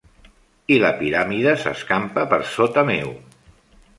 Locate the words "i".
0.75-0.79